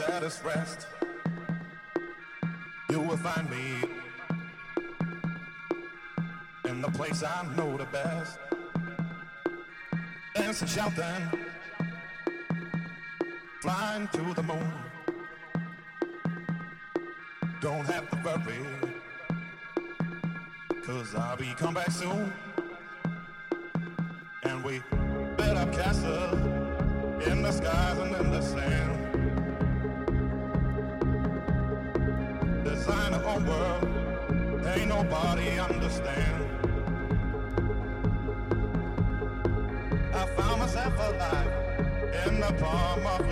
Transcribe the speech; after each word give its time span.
its 0.00 0.42
rest, 0.42 0.88
you 2.90 2.98
will 2.98 3.16
find 3.16 3.48
me 3.48 3.88
in 6.64 6.82
the 6.82 6.90
place 6.90 7.22
I 7.22 7.46
know 7.56 7.76
the 7.76 7.84
best. 7.84 8.38
Dancing, 10.34 10.66
shouting, 10.66 11.28
flying 13.62 14.08
to 14.08 14.34
the 14.34 14.42
moon. 14.42 14.72
Don't 17.60 17.86
have 17.86 18.10
to 18.10 18.16
worry, 18.24 18.66
cause 20.84 21.14
I'll 21.14 21.36
be 21.36 21.54
come 21.56 21.74
back 21.74 21.92
soon. 21.92 22.32
And 24.42 24.64
we 24.64 24.82
build 25.36 25.56
up 25.56 25.72
castles 25.72 26.34
in 27.28 27.42
the 27.42 27.52
skies 27.52 27.98
and 27.98 28.16
in 28.16 28.30
the 28.32 28.42
sand. 28.42 28.93
Nobody 35.04 35.58
understand. 35.58 36.44
I 40.14 40.26
found 40.36 40.60
myself 40.60 40.94
alive 40.94 41.52
in 42.26 42.40
the 42.40 42.52
palm 42.58 43.06
of 43.06 43.23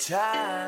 time 0.00 0.59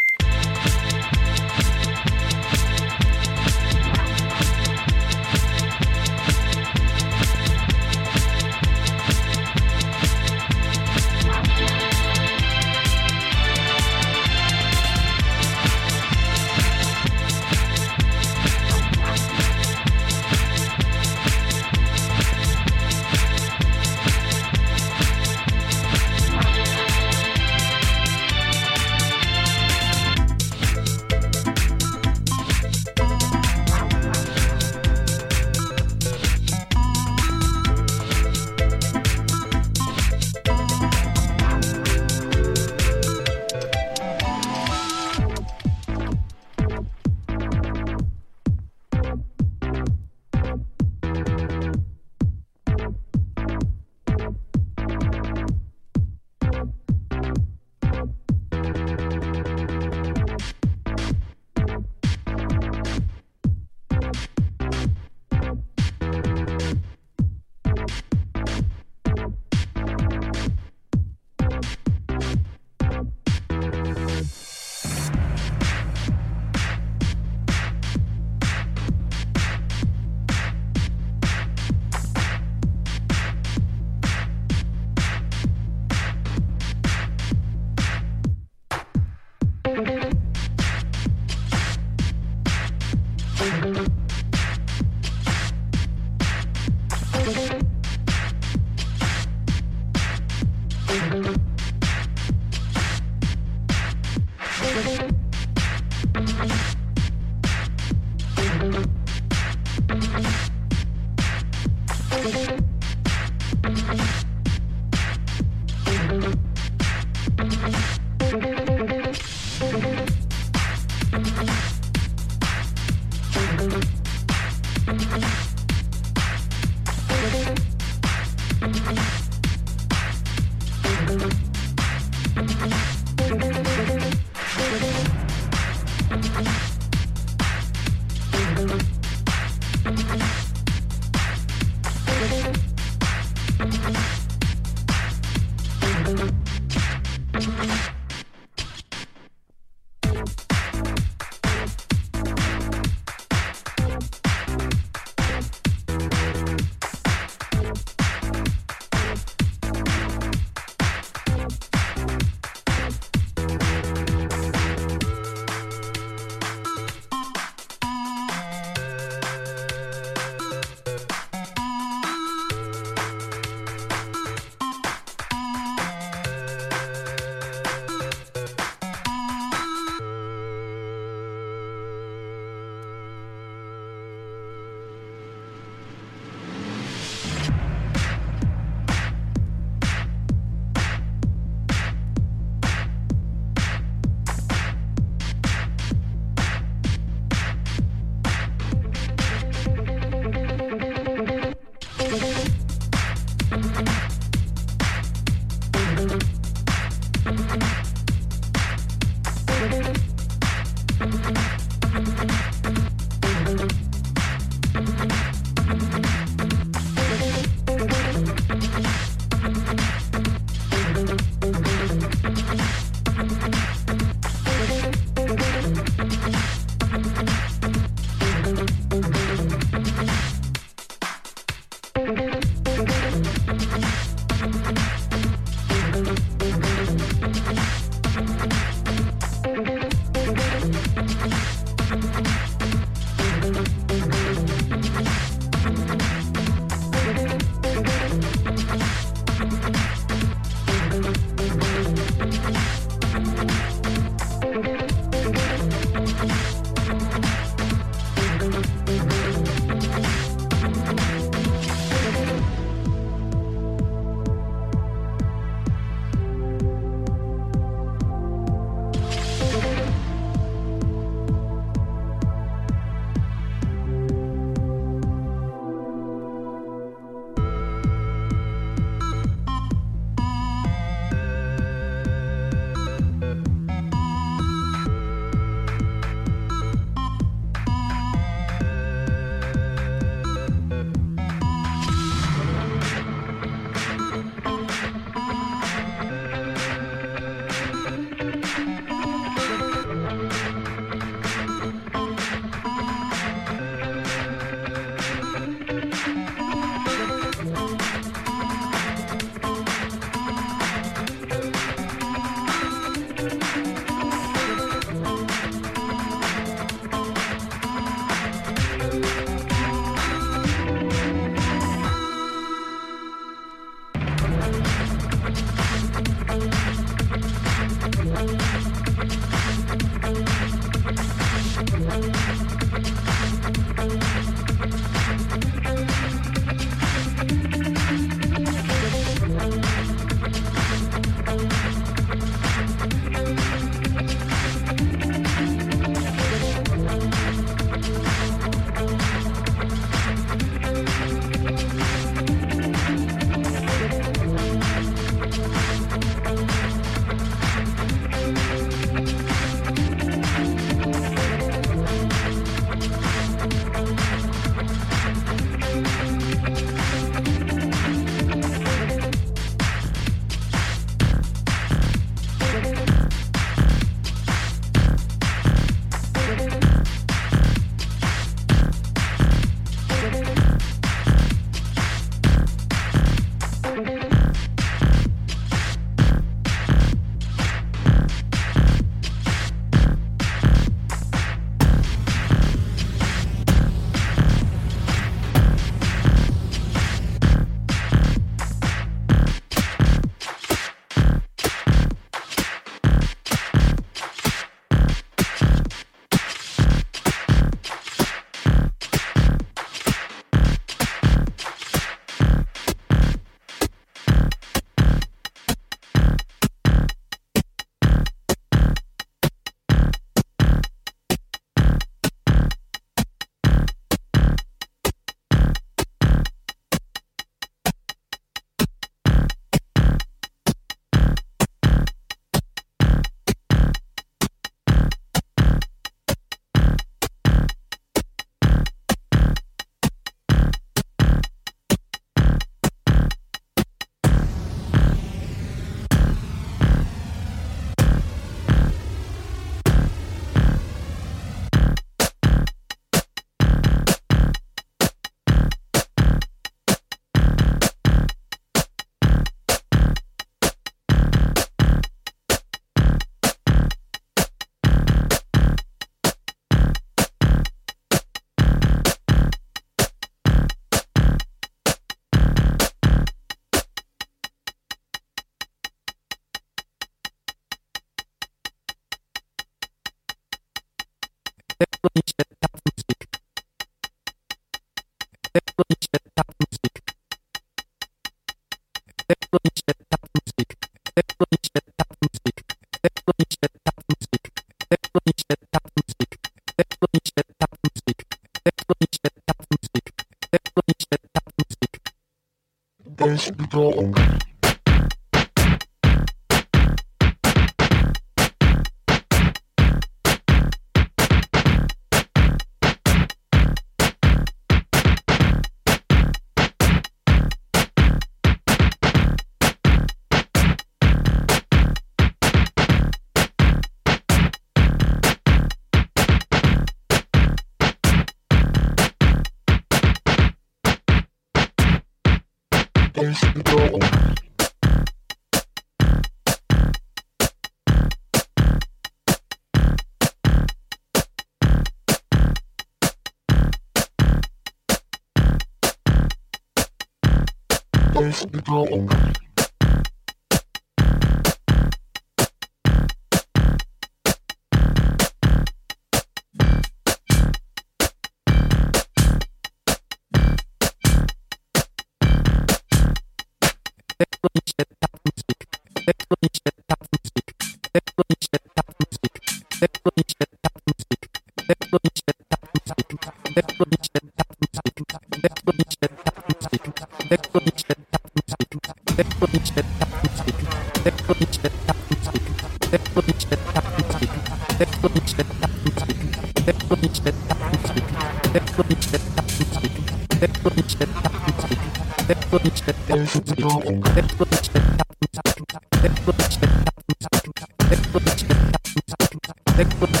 Heck. 599.61 600.00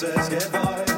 says 0.00 0.30
goodbye. 0.30 0.89